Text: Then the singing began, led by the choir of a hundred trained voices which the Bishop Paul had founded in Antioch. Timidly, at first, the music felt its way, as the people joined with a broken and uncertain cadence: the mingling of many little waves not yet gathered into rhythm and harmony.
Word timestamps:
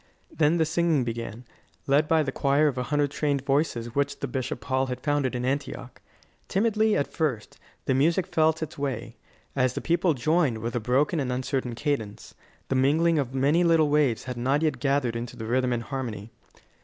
Then 0.31 0.57
the 0.57 0.65
singing 0.65 1.03
began, 1.03 1.45
led 1.85 2.07
by 2.07 2.23
the 2.23 2.31
choir 2.31 2.67
of 2.67 2.75
a 2.79 2.89
hundred 2.89 3.11
trained 3.11 3.45
voices 3.45 3.93
which 3.93 4.17
the 4.19 4.27
Bishop 4.27 4.59
Paul 4.59 4.87
had 4.87 4.99
founded 4.99 5.35
in 5.35 5.45
Antioch. 5.45 6.01
Timidly, 6.47 6.97
at 6.97 7.05
first, 7.13 7.59
the 7.85 7.93
music 7.93 8.25
felt 8.25 8.63
its 8.63 8.79
way, 8.79 9.15
as 9.55 9.73
the 9.73 9.79
people 9.79 10.15
joined 10.15 10.57
with 10.57 10.75
a 10.75 10.79
broken 10.79 11.19
and 11.19 11.31
uncertain 11.31 11.75
cadence: 11.75 12.33
the 12.67 12.73
mingling 12.75 13.19
of 13.19 13.35
many 13.35 13.63
little 13.63 13.89
waves 13.89 14.25
not 14.35 14.63
yet 14.63 14.79
gathered 14.79 15.15
into 15.15 15.37
rhythm 15.45 15.71
and 15.71 15.83
harmony. 15.83 16.31